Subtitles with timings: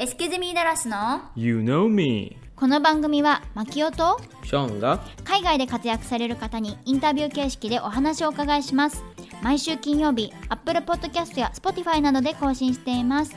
[0.00, 2.36] エスケズミーダラスの You know me.
[2.54, 9.02] この番組はマキオとショーンが海外で活躍される方にインタビュー形式でお話をお伺いします。
[9.42, 13.34] 毎週金曜日 Apple Podcast や Spotify などで更新しています。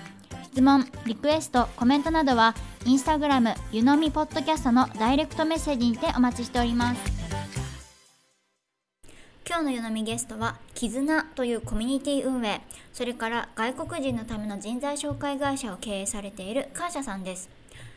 [0.51, 2.53] 質問リクエストコメントなどは
[2.85, 7.01] インスタグラムゆのみポッドキャストのダイレクトメッセージにてお待ちしております
[9.47, 12.61] 今日のゆのみゲストは絆というコミュニティ運営
[12.93, 17.49] それから外国人のための人材紹介会社を経営されているカーシャさんです。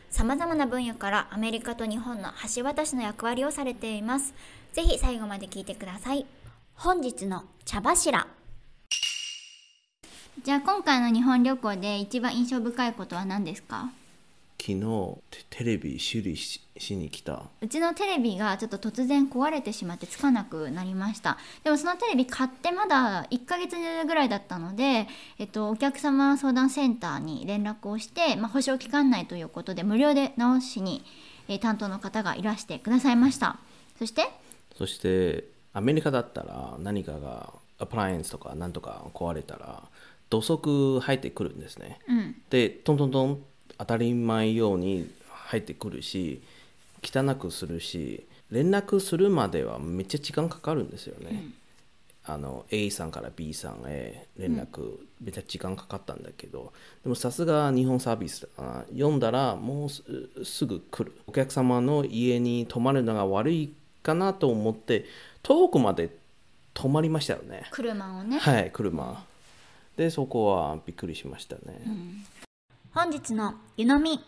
[0.09, 4.33] さまざまな分野からアメリカと日本の橋渡しの役割をされています。
[4.73, 6.25] ぜひ最後まで聞いてください。
[6.73, 8.27] 本日の茶柱。
[10.43, 13.91] じゃあ今回の日本旅行で一番印象深いことは何ですか？
[14.65, 15.17] 昨日
[15.49, 17.43] テテレビ修理ししに来た。
[17.61, 21.37] うちのテレビがちょっと突然壊れてしまってつかなくなりました。
[21.63, 23.75] でもそのテレビ買ってまだ1ヶ月
[24.07, 25.07] ぐらいだったので、
[25.37, 31.03] えっと、お客様相談センターに連絡をして、まあ、保証期間内ということで無料で直しに、
[31.47, 33.59] えー担当の方がいらしてくださいました。
[33.99, 34.23] そして？
[34.75, 39.83] そしてアメリカだったら何かがアプライアンスとか何とか壊れたら
[40.31, 41.99] 土足入ってくるんですね。
[42.07, 42.35] うん。
[42.49, 43.43] でトントントン
[43.77, 46.41] 当たり前ように入ってくるし
[47.03, 51.43] 汚くするし連絡するまではめっちゃ時間かかるんですよね、
[52.25, 56.71] あの A さんから B さんへ連絡、めっちゃ時間かかったんだけど
[57.03, 60.03] でもさすが日本サービスあ読んだらもうす
[60.43, 61.13] すぐ来る。
[61.27, 65.05] お客様の家に泊まるのが悪いかなと思って
[65.43, 66.09] 遠くまで
[66.73, 67.67] 泊まりましたよね。
[67.71, 69.23] 車をね、はい車。
[69.97, 71.61] でそこはびっくりしましたね、
[72.95, 74.21] 本日の湯飲み。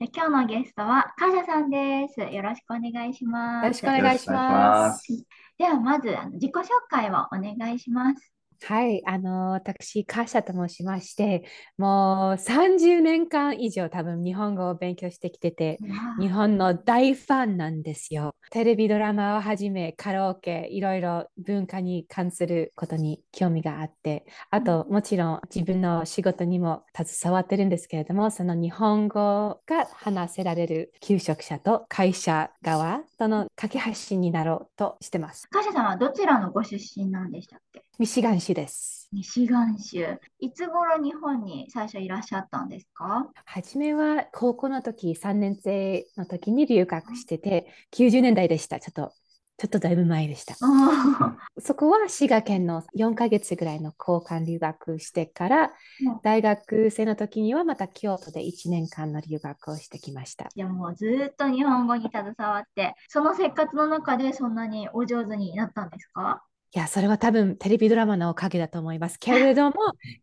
[0.00, 2.18] 今日のゲストはカシャさんです。
[2.18, 3.62] よろしくお願いします。
[3.62, 5.24] よろしくお願いします。
[5.58, 8.32] ではまずあの自己紹介をお願いします
[8.64, 11.44] はい、あの、私、カーシャと申しまして、
[11.78, 15.78] もう30年間以上多分日本語を勉強してきてて、
[16.20, 18.34] 日本の大ファンなんですよ。
[18.50, 33.80] テレビドラマをはじめ、カラオケ、いろいろ文化に関することに興味があって、あと、もちろん自分の仕事にも携わってるんですけれども、その日本語が話せられる求職者と会社側との架け
[34.10, 35.46] 橋になろうとしてます。
[35.48, 37.82] カシャさんはどちらのご出身なんでしたっけ？
[37.98, 39.08] ミシガン州です。
[39.12, 43.26] ミシガン州いつ頃日本に最初いらっしゃったんですか？
[43.46, 48.80] 初めは高校の時、3年生の時に留学してて、90年代でした。
[48.80, 49.12] ちょっと、
[49.56, 50.54] ちょっとだいぶ前でした。
[50.60, 60.48] あそこは滋賀県の4ヶ月ぐらいの交換留学してからうん、大学生の時にはまた京都で1年間の留学をしてきました。
[60.54, 66.44] じゃあもうずーっと日本語に携わってその生活の中でそんなにお上手になったんですか？
[66.74, 69.18] いや、それは多分テレビドラマのおかげだと思います。
[69.18, 69.74] けれども、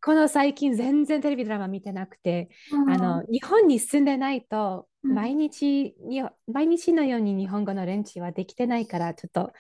[0.03, 2.49] この最近全然テレビドラマ見てなくて、
[2.87, 9.53] あの日本に住んでないとうん毎日に、毎日のように日本語の練習はできてないからちょっと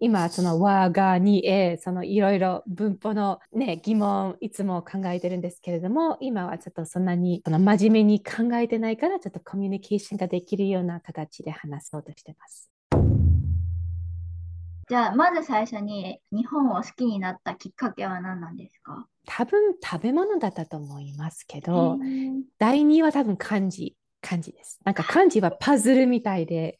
[0.00, 12.70] 今その和がにえそのいろいろ文法の、ね、疑問いつも考えてるんですけれども今はちょっとそんなにその真面目に考えてないからちょっとコミュニケーションができるような形で話そうとしてます。
[14.88, 19.06] じゃあまず最初に日本を好きになったきっかけは何なんですか？
[19.26, 21.98] 多分食べ物だったと思いますけど、
[22.58, 24.80] 第2は多分漢字、漢字です。
[24.84, 26.78] なんか漢字はパズルみたいで、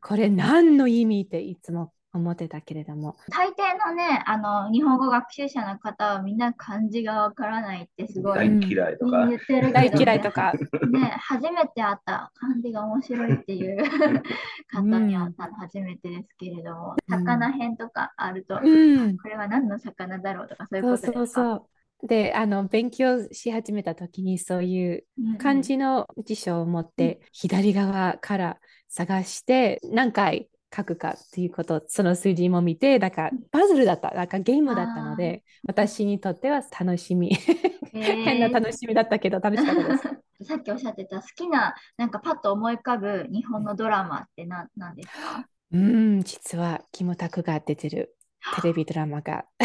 [0.00, 3.52] これ何の意味っていつも思ってたけれども、大抵
[3.86, 8.60] のね、あの、日本語学習者の方はみんな漢字がわからないってすごいうん。
[8.60, 10.52] 大嫌いとか、言ってるけ大嫌いとか、
[10.90, 13.84] ね、初めて会った漢字が面白いっていう
[14.72, 17.18] 方に会ったの初めてですけれども、うん。
[17.18, 21.14] 魚編とかあると、うん、これは何の魚だろうとかそういうそうことですか？
[21.14, 22.06] そうそう。
[22.06, 25.04] で、あの、勉強し始めた時にそういう
[25.38, 37.30] 漢字の辞書を持って、左側から探して何回書くかっていうこと、その数字も見て、だからパズルだった、なんかゲームだったので、私にとっては楽しみ。
[37.92, 40.02] 変な楽しみだったけど楽しかったです。
[40.46, 45.48] さっきおっしゃってた好きな、なんかパッと思い浮かぶ日本のドラマって何なんですか？
[45.72, 48.14] うん、実はキムタクが出てる
[48.54, 49.44] テレビドラマが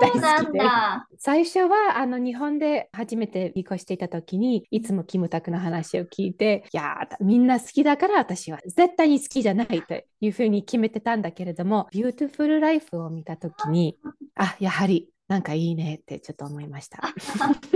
[0.00, 0.58] 大好きで。
[0.58, 1.08] だ。
[1.18, 13.98] 最初はあの日本で初めて引っ越していた時にいつもキムタクの話を聞いていやーみんな好きだから私は絶対に好きじゃないというふうに決めてたんだけれども「ビューティフルライフ」を見た時に
[14.34, 17.02] あやはりなんかいいねってちょっと思いました。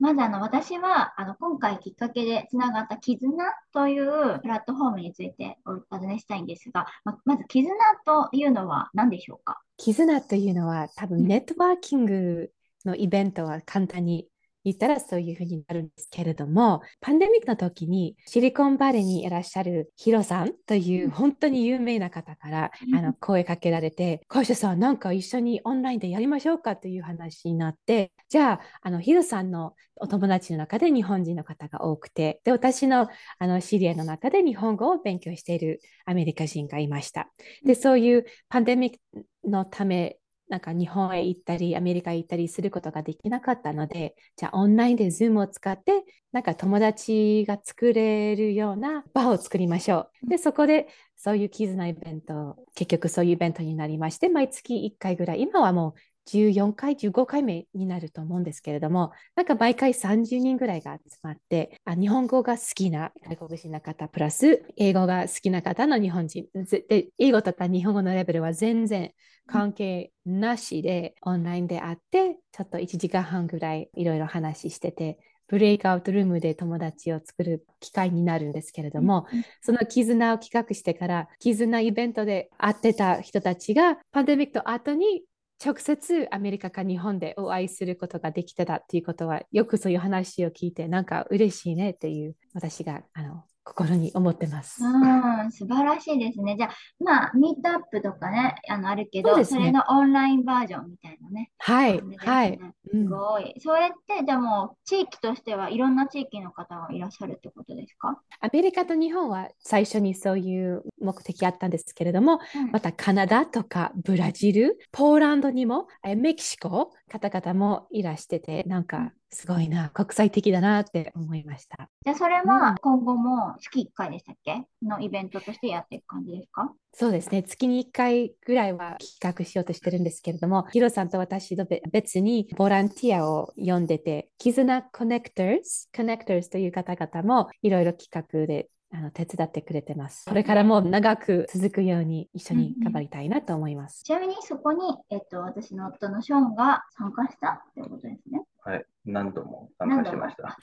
[0.00, 3.32] まずあの私はあの今回きっかけでつながった絆
[3.72, 7.68] というプラットフォームについてお尋ねしたいんですが、ままず絆
[8.06, 9.60] というのは何でしょうか？
[9.76, 12.50] 絆というのは多分ネットワーキング
[12.84, 14.28] のイベントは簡単に
[14.64, 33.08] 言ったらそういうふうになるんですけれども、パンデミックの時にシリコンバレーにいらっしゃるヒロさんという本当に有名な方からあの声かけられて、会社さんなんか一緒にオンラインでやりましょうかという話になって、じゃあ、あのヒロさんのお友達の中で日本人の方が多くて、で、私の
[33.38, 37.30] あの知り合いの中で日本語を勉強しているアメリカ人がいました。
[37.64, 40.17] で、そういうパンデミックのため
[40.48, 50.28] なんか日本へ行ったり、アメリカへ行ったりすることができなかったので、じゃあオンラインで Zoom を使って、なんか友達が作れるような場を作りましょう。
[50.28, 66.46] で、そこでそういう絆イベント、結局そういうイベントになりまして、毎月1回ぐらい、今はもう14回、15回目になると思うんですけれども、なんか毎回30人ぐらいが集まって、あ日本語が好きな外国人の方、プラス英語が好きな方の日本人。
[66.88, 69.12] で、英語とか日本語のレベルは全然
[69.48, 75.18] 関係なしで、オンラインで会って、ちょっと1時間半ぐらいいろいろ話してて、
[75.48, 79.26] ブレイクアウトルームで友達を作る機会になるんですけれども、
[79.62, 85.24] その絆を企画してから、絆イベントで会ってた人たちが、パンデミックの後に
[85.64, 94.82] 直接アメリカか日本でお会いすることができてたっていうことはよくそういう話を聞いてなんか嬉しいねっていう私があの心に思ってます。
[94.82, 96.56] うん、素晴らしいですね。
[96.56, 101.50] じゃあ、まあ、ミートアップとかね、あのあるけど、そ、ね,、れのオンラインバージョンみたいなね。
[101.58, 102.58] はい、ね、はい。
[102.90, 103.52] すごい。
[103.54, 108.20] うん、それって、でも、地域としてはいろんな地域の方がいらっしゃるってことですか？
[108.40, 121.90] アメリカと日本は最初にそういう目的あったんですけれども、うん、またカナダとかブラジル、ポーランドにも、メキシコ、方々もいらしてて、なんかすごいな、国際的だなって思いました。
[122.04, 124.64] じゃあそれは今後も月1回でしたっけ？
[124.82, 126.72] のイベントとしてやっていく感じですか？
[126.94, 140.24] そうですね、月に1回ぐらいは企画しようとしてるんですけれども、ヒロさんと私と別にボランティアを呼んでて、絆コネクターズ、コネクターズという方々もいろいろ企画であの手伝ってくれてます。
[140.26, 144.02] これからも長く続くように一緒に頑張りたいなと思います。
[144.02, 144.80] ちなみにそこに、
[145.10, 148.42] えっと、私の夫のショーンが参加したということですね。
[148.64, 150.58] はい、何度も参加しました。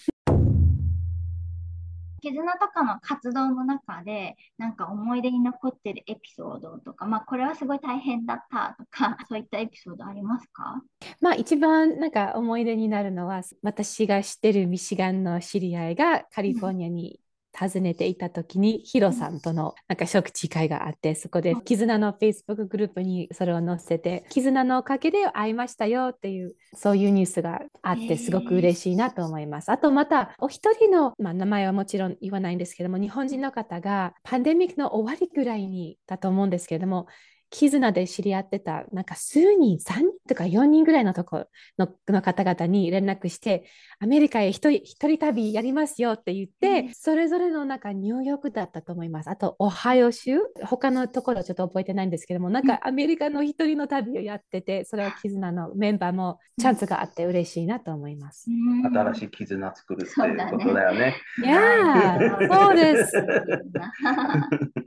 [2.22, 10.81] 絆とかの活動の中でなんか思い出に残ってるエピソードとか、まあ、これはすごい大変だったとか そういったエピソードありますか？
[11.22, 17.19] まあ一番なんか思い出になるのは私が知ってるミシガンの知り合いがカリフォルニアに
[17.57, 29.72] 訪ねていた時にヒロさんとのなんか食事会があってそこで絆の Facebook グループにそれを載せて絆のおかげで会いましたよっていうそういうニュースがあってすごく嬉しいなと思います。
[29.72, 37.08] あとまたお一人の、まあ、名前はもちろん言わないんですけども日本人の方がパンデミックの終わりぐらいにだと思うんですけれども
[37.56, 41.48] 絆で知り合ってた、なんか数人、3人とか4人ぐらいのとこ
[41.80, 43.63] のの方々に連絡して、
[44.00, 49.30] アメリカへ一人一人旅やりますよって言って、うん、それぞれの中、ニューヨークだったと思います。
[49.30, 58.50] あと、オハイオ州、他のところちょっと覚えてないんですけども、なんかアメリカの一人の旅をやってて、それは絆のメンバーもチャンスがあって嬉しいなと思います。
[58.50, 60.13] うん、新しい絆作るって
[60.51, 61.16] ことだよね。
[61.42, 62.19] いや、
[62.51, 63.13] そうです。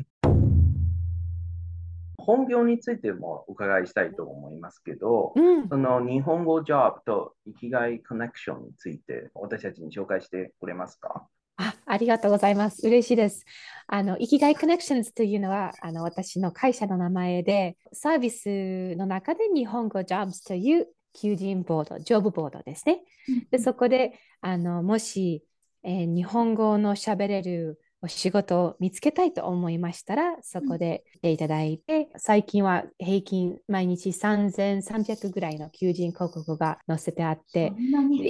[2.28, 11.26] 本業についてもお伺いしたいと思いますけど、うん、その日本語ジョブと生きがいコネクションについて私たちに紹介してくれますか？
[11.56, 12.86] あありがとうございます。
[12.86, 13.46] 嬉しいです。
[13.86, 23.00] あの、生きがいコネクションズというのは、あの、私の会社の名前で、サービスの中で日本語ジョブという求人ボード、ジョブボードですね。
[23.50, 25.42] で、そこで、あの、もし、
[25.82, 37.72] えー、日本語の喋れるお仕事を見つけたいと思いましたら、そこで来ていただいて、最近は平均毎日3300ぐらいの求人広告が載せてあって、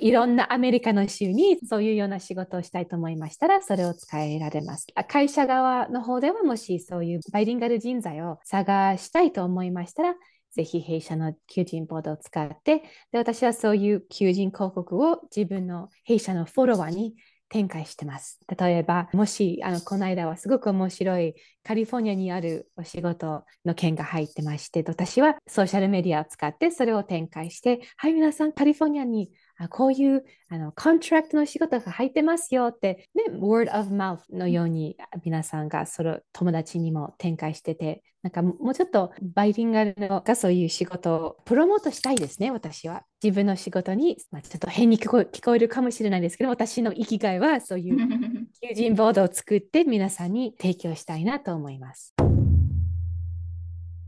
[0.00, 4.86] いろんなアメリカの州にそういうような仕事をしたいと思いましたら、それを使えられます。
[5.06, 10.14] 会社側の方ではもしそういうバイリンガル人材を探したいと思いましたら、
[10.50, 12.82] ぜひ弊社の求人ボードを使って、
[13.12, 17.14] で私はそういう求人広告を自分の弊社のフォロワーに
[17.48, 18.38] 展開してます。
[18.58, 43.02] 例えば、もし、あの、この間はすごく面白いカリフォルニアにあるお仕事の件が入ってまして、私はソーシャルメディアを使ってそれを展開して、はい、皆さん、カリフォルニアにあこういうあの contract の仕事が入ってますよって、ね、word of mouth のように皆さんがその友達にも展開してて、なんかもうちょっとバイリンガルのがそういう仕事をプロモートしたいですね、私は。
[43.22, 47.96] 自分の仕事に、まあ、ちょっと変に聞こ聞こえるかもしれないですけど、私の生きがいはそういう
[48.62, 52.14] 求人ボードを作って皆さんに提供したいなと思います。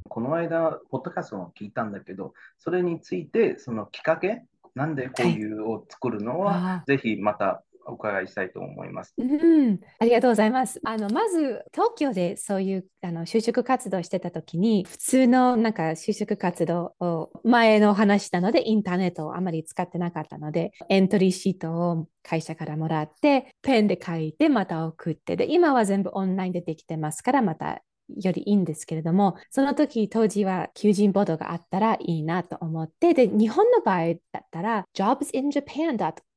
[0.08, 9.14] この間、ポッドキャストを聞いたんだけど、それについて、そのきっかけなんでこういうを作るのは、あぜひまたお伺いしたいと思います。
[9.18, 10.80] うん、ありがとうございます。
[10.84, 27.82] あの、まず、東京でそういうあの就職活動してた時に、普通のなんか就職活動を前の話なので、インターネットをあまり使ってなかったので、エントリーシートを会社からもらって、ペンで書いて、また送って、で、今は全部オンラインでできてますから、また
[28.16, 36.29] よりいいんですけれども、その時当時は求人ボードがあったらいいなと思って、で、日本の場合だったら jobsinjapan.com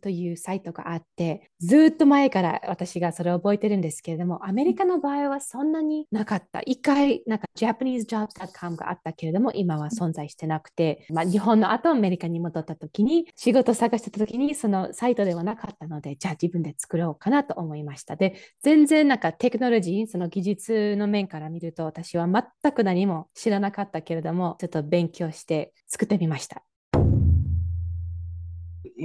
[0.00, 6.60] というサイトがあって、ずっと前から私がそれを覚えてるんですけれども、アメリカの場合はそんなになかった。
[6.62, 18.16] 一回、なんか japanesejobs.com があったけれども、今は存在してなくて、まあ、日本の後アメリカに戻った時に、仕事探してた時に、そのサイトではなかったので、じゃあ自分で作ろうかなと思いました。
[18.16, 26.67] で、全然なんかテクノロジー、その技術の面から見ると、私は全く何も知らなかったけれども、ちょっと勉強して作ってみました。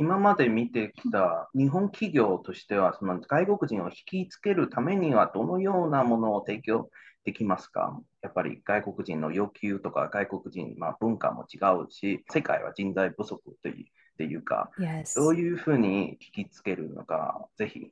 [0.03, 6.89] 今まで見てきた日本企業としては、その外国人を引きつけるためには、どのようなものを提供
[7.23, 7.97] できますか？
[8.21, 17.85] やっぱり外国人の要求とか、外国人、まあ、文化も違うし、世界は人材不足というっていうか、Yes どういうふうに引きつけるのか、ぜひ教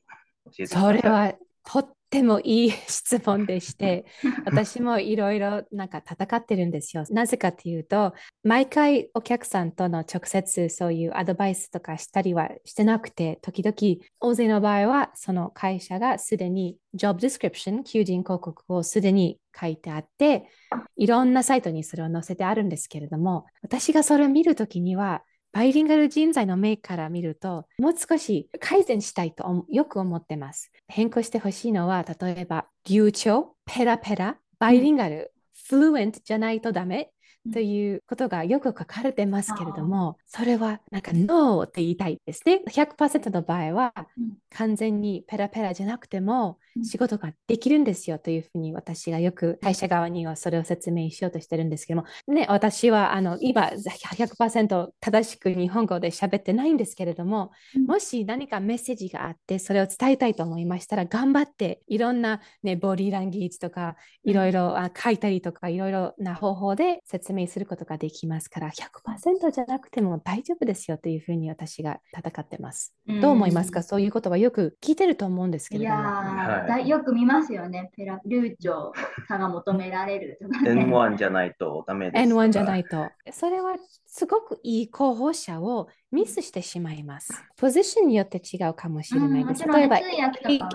[0.59, 0.97] えてください。
[0.97, 4.05] それはとってもいい質問でして、
[4.45, 7.03] 私もいろいろなんか戦ってるんですよ。
[7.09, 8.13] なぜかというと、
[8.43, 20.49] 毎回お客さんとの直接そういうアドバイスとかしたりはしてなくて、時々大勢の場合はその会社がすでに job description、求人広告をすでに書いてあって、
[20.97, 30.71] いろんなサイトにそれを載せてあるんですけれども、私がそれを見るときには、バイリンガル人材の目から見ると、もう少し改善したいと思よく思ってます。
[30.87, 35.33] 変更してほしいのは、例えば、流暢、ペラペラ、バイリンガル、
[35.67, 37.10] フルエントじゃないとダメ
[37.53, 42.61] ということがよく書かれてますけれども、それはなんかノーって言いたいですね。
[42.69, 44.37] 100%の場合はうん。
[44.53, 46.85] 完全にペラペラじゃなくてもうん。
[46.85, 57.85] 仕事ができるんですよというふうに私がよく会社側にはそれを説明しようとしてるんですけども、ね、私はあの今100%正しく日本語で喋ってないんですけれども、うん。
[57.87, 72.93] もし何かメッセージがあってそれを伝えたいと思いましたら頑張っていろんな、ね、ボディーランゲージとかいろいろあ書いたりとかいろいろな方法で説明することができますから100%じゃなくても大丈夫ですよというふうに私が戦ってます。
[73.21, 73.83] どう思いますか？
[73.83, 75.89] そういうことはよく聞いてると思うんですけども。
[75.89, 77.89] やー、はいだよく見ますよね。
[77.95, 78.91] ペラ流暢
[79.27, 80.71] さが求められるとかね。
[80.71, 82.29] N1 じゃないとダメです。。
[82.29, 83.09] N1 じゃないいと。
[83.31, 87.31] それはすごくいい候補者をミスしてしまいます。
[87.57, 89.63] ポジションによって違うかもしれないです。
[89.63, 90.03] うん例えば、通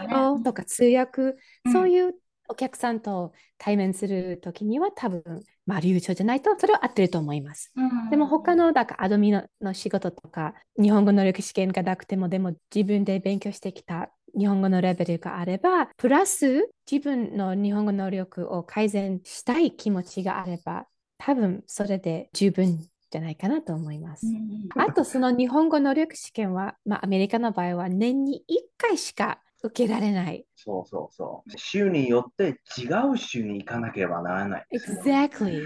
[0.08, 2.14] 業とか通訳、うんそういう
[2.48, 5.22] お客さんと対面するときには多分、
[5.66, 7.72] まあ、流暢じゃないと、それは合ってると思います。
[7.76, 20.86] うんでも他のだからアドミのの仕事とか日本語能力試験がなくてもでも自分で勉強してきた日本語のレベルがあればプラス自分の日本語能力を改善したい気持ちがあれば
[21.18, 22.78] 多分それで十分
[23.10, 24.26] じゃないかなと思います。
[24.26, 30.46] うんあとその日本語能力試験は、まあ、アメリカの場合は年に1回しか受けられない。
[30.54, 31.50] そうそうそう。
[31.58, 34.66] 州によって違う州に行かなければならない。
[34.72, 35.62] Exactly.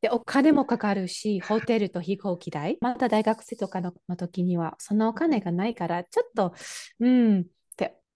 [0.00, 6.54] で、お金もかかるし、ホテルと飛行機代、また大学生とかのの時には、そのお金がないから、ちょっと、
[7.00, 7.46] うん、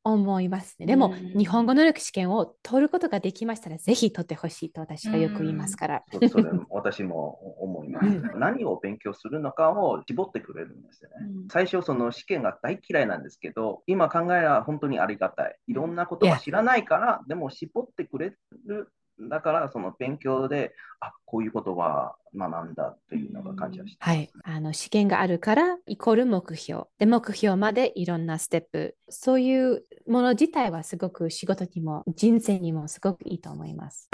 [0.04, 0.86] 思いますね。
[0.86, 6.02] でも、うん日本語能力試験を取ることができましたら、ぜひ取ってほしいと私はよく言いますから。
[6.12, 11.16] そそれ 私も思います、うん何を勉強するのかを絞ってくれるんですよね。
[11.20, 15.56] うん最初、その試験が大嫌いなんですけど、今考えれば本当にありがたい。
[15.66, 18.34] いろんなことは知らないから、でも絞ってくれ
[18.66, 18.92] る。
[19.20, 23.98] だから、その勉強で、あこういうことは学んだというのが感謝して。
[24.00, 34.08] はい、あの試験があるからイコール目標で目標までいろんなステップそういうもの自体はすごく仕事にも人生にもすごくいいと思います。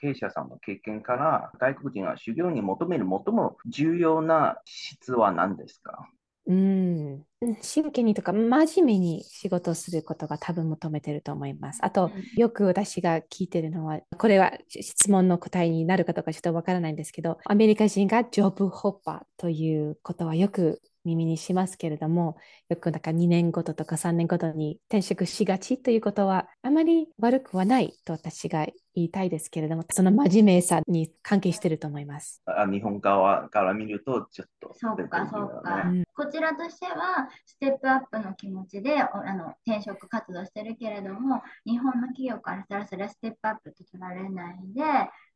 [0.00, 6.08] 経営者さんの経験から、外国人が修行に求める最も重要な質は何ですか？
[6.46, 7.24] うん、
[7.60, 11.78] 真剣にとか真面目に仕事をすることが多分求めてると思います。
[11.82, 22.36] あと、うんよく私が聞いてるのは、これは質問の答えになるかどうかちょっとわからないんですけど、アメリカ人がジョブホッパーということはよく耳にしますけれども、
[22.68, 32.42] よくなんか2年ごととか3年ごとに転職しがちということはあまり悪くはないと私が言いたいですけれども、その真面目さに関係してると思います。
[32.44, 35.82] あ日本側から見ると、ちょっとそうか、そうか。
[35.86, 44.82] うんこちらとしては、ステップアップの気持ちでおあの転職活動してるけれども、日本の企業からしたらそれはステップアップと取られないで、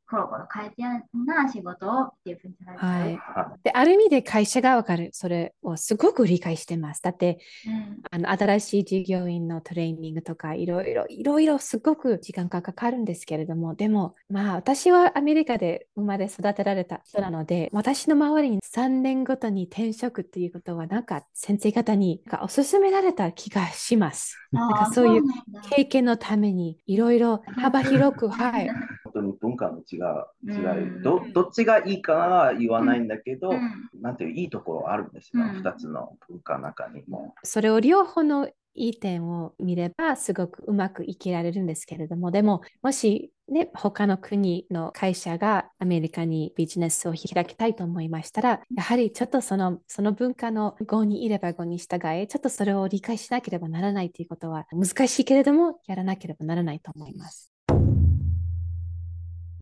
[0.08, 5.10] コロコロ変えてやるな仕事をっていうふうにはいはで、ある意味で会社がわかる。
[5.12, 7.02] それをすごく理解してます。
[7.02, 24.38] だって、うんあの新しい従業員のトレーニングとかいろいろいろいろすごく時間がかかるんですけれどもでもまあ私はアメリカで生まれ育てられた人なので私の周りに3年ごとに転職っていうことはなんか先生方になんかお勧められた気がします。
[24.52, 25.22] なんかそういう
[25.70, 28.76] 経験のためにいろいろ幅広くはい本
[29.14, 37.34] 当に文化の違う違うんいどどっちがいいかは言わないんだけど、うんなんていういいところあるんですよ、うん2つの文化の中にも。
[37.42, 57.53] それを両方のいい点を見ればすごくうまく生きられるんですけれどもでももしね他の国の会社がアメリカにビジネスを開きたいと思いましたらやはりちょっとそのその文化の語にいれば語に従えちょっとそれを理解しなければならないということは難しいけれどもやらなければならないと思います。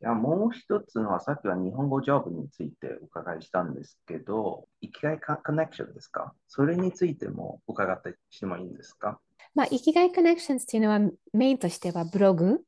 [0.02, 6.34] いやもう一つのは、さっきは日本語ジョブについてお伺いしたんですけど、生きがいコネクションですか？
[6.48, 9.20] それについても伺ってしてもいいんですか？
[9.54, 10.98] まあ、生きがいコネクションっていうのは
[11.32, 12.62] メインとしてはブログ。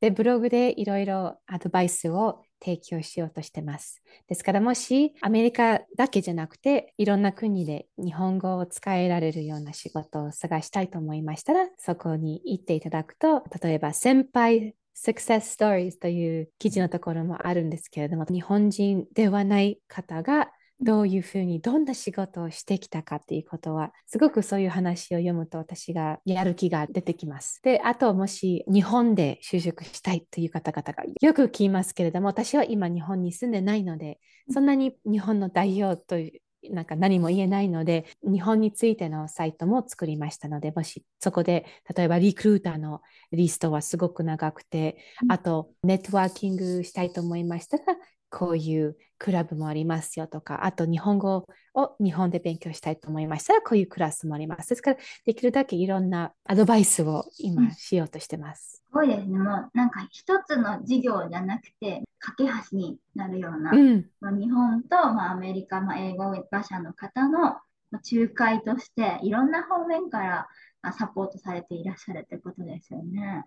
[0.00, 4.00] でブログでいろいろアドバイスを提供しようとしてます。
[4.28, 14.76] ですからもしアメリカだけじゃなくていろんな国で日本語を使えられるような仕事を探したいと思いましたらそこに行っていただくと例えば先輩
[15.06, 20.50] Success Stories という記事のところもあるんですけれども日本人ではない方が
[20.80, 27.60] どういうふうにどんな仕事をしてきたかっていうことはすごくそういう話を読むと私がやる気が出てきます。
[27.64, 43.00] であともし日本で就職したいという方々がよく聞きますけれども私は今日本に住んでないのでそんなに日本の代表というなんか何も言えないので日本についてのサイトも作りましたのでもしそこで例えばリクルーターの
[43.32, 44.98] リストはすごく長くて
[45.28, 47.84] あとネットワーキングしたいと思いましたら
[48.30, 54.68] こういうクラブもありますよとか、あと日本語を日本で勉強したいと思いましたら、こういうクラスもあります。
[54.68, 58.82] ですから、できるだけいろんなアドバイスを今しようとしてます。
[58.88, 59.38] すごいですね。
[59.38, 70.48] もうなんか一つの事業じゃなくて、架け橋になるような、うん、まあ日本と、まあ、アメリカ、まあ、英語話者の方のまあ仲介として、いろんな方面から
[70.82, 73.44] あサポートされていらっしゃるってことですよね。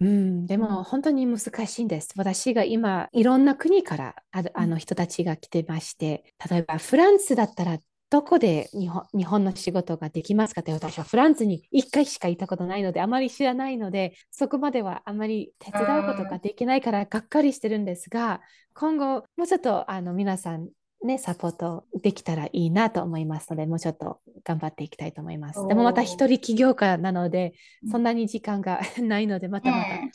[0.00, 2.14] うん、でも本当に難しいんです。
[2.16, 7.78] 私が今、いろんな国からああの人たちが来てまして、例えばフランスだったら、
[8.10, 18.40] どこで日本日本の仕事ができますかって私はフランスに1回しか行ったことないのであまり知らないのでそこまではあまり手伝うことができないからがっかりしてるんですが
[18.74, 20.70] 今後もうちょっとあの皆さん
[21.04, 25.66] ねサポートできたらいいなと思いますのでもうちょっと頑張っていきたいと思います。
[25.66, 27.54] でもまた一人起業家なので
[27.90, 29.88] そんなに時間が ないのでまたまた。
[29.88, 30.10] ね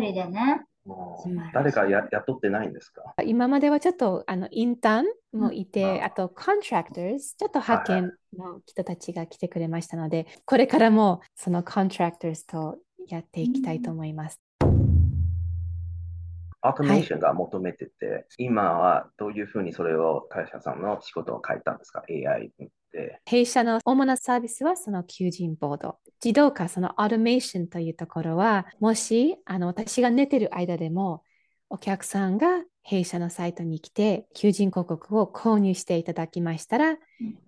[0.00, 0.62] 人でね。
[1.54, 3.02] 誰かや雇ってないんですか？
[3.24, 6.04] 今まではちょっとあのインターンもいて、うん。
[6.04, 14.40] あと contractors ちょっと派遣の人たちが来てくれましたので、これからもその contractors とやっていきたいと思います。
[16.64, 22.50] オートメーションが求めてて、今はどういうふうにそれを会社さんの仕事を変えたんですか ?AI っ
[22.92, 23.20] て。
[23.24, 25.98] 弊社の主なサービスはその求人ボード。
[26.24, 31.22] 自動化、そのオートメーションというところは、もしあの私が寝てる間でも、
[31.68, 36.98] お客さんが弊社のサイトに来て、求人広告を購入していただきましたら、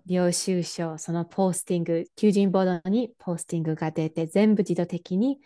[0.07, 5.40] 領収書、そのポスティング、求人ボードにポスティングが出て、全部自動的に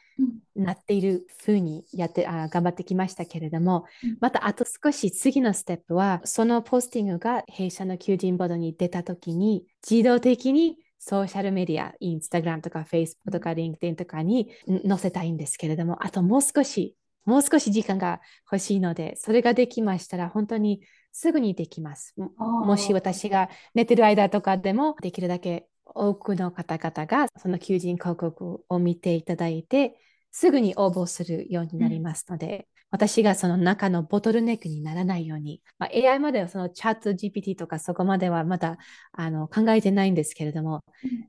[0.54, 4.18] なっているふうにやってあ頑張ってきましたけれども、うん。
[4.20, 20.80] またあと少し次のステップは、そのポスティングが弊社の求人ボードに出たときに、自動的にソーシャルメディア、インスタグラムとかフェイスブックとか LinkedIn とかにん載せたいんですけれども、あともう少し、もう少し時間が欲しいので、それができましたら、本当に
[21.12, 22.14] すぐにできます。
[22.16, 22.30] も
[22.64, 29.98] もし私が寝てる間とかでも、できるだけ多くの方々がその求人広告を見ていただいて、
[30.30, 38.78] すぐに応募するようになりますので、私がその中のボトルネックにならないように、まあ、AI まではそのチャット GPT とかそこまではまだ
[39.12, 40.84] あの考えてないんですけれども、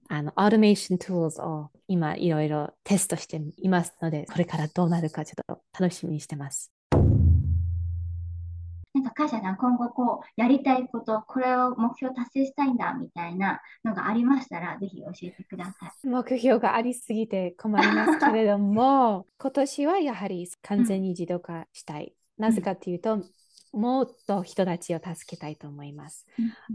[0.08, 6.79] あの automation tools を今いろいろテストしていますので、これからどうなるかちょっと楽しみにしてます。
[8.94, 15.72] なんか会社さん、今後こう、やりたいこと、これを目標達成したいんだみたいなのがありましたら、ぜひ教えてくださ
[16.04, 16.08] い。
[16.08, 22.14] 目標がありすぎて困りますけれども、 今年はやはり完全に自動化したい。
[22.38, 23.22] なぜかというと、
[23.74, 26.26] もっと人たちを助けたいと思います。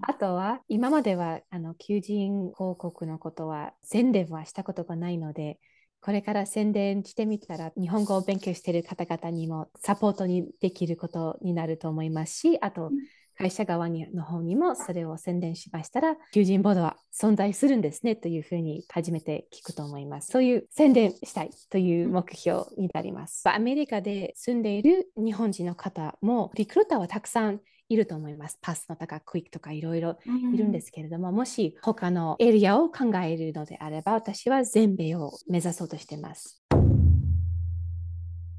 [0.03, 5.59] あとは、今まではあの求人広告のことは宣伝はしたことがないので、
[6.05, 12.91] これから宣伝してみたら、日本語を勉強している方々にもサポートにできることになると思いますし、あと、
[13.39, 20.31] 会社側にの方にもそれを宣伝しましたら、求人ボードは存在するんですねというふうに初めて聞くと思います。
[20.31, 23.49] そういう宣伝したいという目標になります。
[23.49, 28.59] アメリカで住んでいる日本人の方も、リクルーターはたくさんいると思います。
[28.61, 30.19] パスのとかクイックとかいろいろ
[30.53, 36.63] いるんですけれども、もし他のエリアを考えるのであれば、私は全米を目指そうとしています。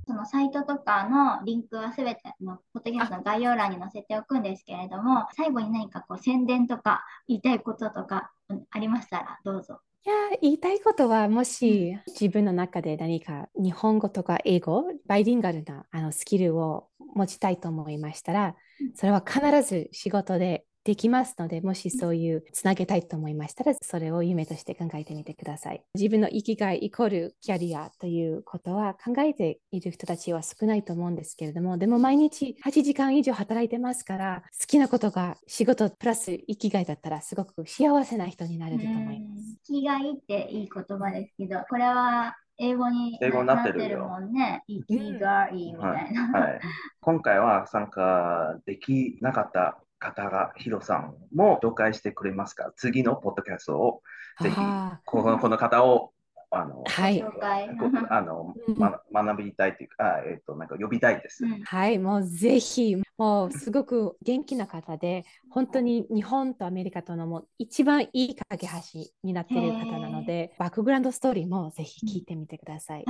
[0.08, 9.80] そのサイトとかのリンクはすべてのポッドキャストの概要欄に載せておくんですけれども、最後に何かこう宣伝とか言いたいこととかうんありましたらどうぞ。
[10.06, 18.56] いや言いたいことはもし自分の中で何か日本語とか英語バイリンガルなあのスキルを持ちたいと思いましたら
[18.96, 25.84] それは必ず仕事でできますのでもしそういうつなげたいと思いましたらそれを夢として考えてみてください。
[25.96, 39.58] 自分の生きがいイコールキャリアということは考えている人たちは少ないと思うんですけれどもでも毎日8時間以上働いてますから好きなことが仕事プラス生きがいだったらすごく幸せな人になれると思います。
[39.66, 44.06] 生きがいっていい言葉ですけど、これは英語に英語になってるよ。
[44.08, 44.64] もんね。
[44.68, 46.32] 生きがいいみたいな。
[46.32, 46.42] はい。
[46.42, 46.60] はい、
[47.02, 52.72] 今回は参加できなかった方がヒロさんも紹介してくれますか？
[52.76, 54.02] 次のポッドキャストを
[54.42, 56.12] ぜひあこのこの方を
[56.52, 57.22] あの、ーはい。
[57.22, 57.78] 紹介。
[57.78, 58.76] こあの、うん。
[58.78, 61.44] ま、学びたいというか、あえっ、と、なんか呼びたいです。
[61.44, 61.64] うん。
[61.64, 73.06] はい、もうぜひ、もうすごく元気な方で、本当に日本とアメリカとのもう一番いい架け橋になっている方なので、バックグラウンドストーリーもぜひ聞いてみてください。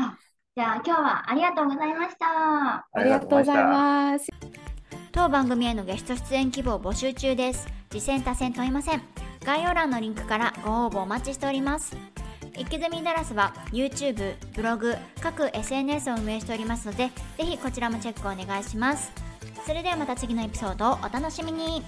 [0.56, 2.26] じゃあ今日はありがとうございました。
[2.28, 4.30] あありがとうございます。
[5.12, 7.68] 当番組へのゲスト出演希望募集中です。
[7.90, 9.02] 次戦多戦問いません。
[9.44, 11.96] 概要欄のリンクからご応募お待ちしております。
[12.58, 19.35] イキズミダラスは YouTube、ブログ、各 SNS を運営しておりますので、ぜひこちらもチェックお願いします。
[19.66, 21.84] それではまた次のエピソードをお楽しみに。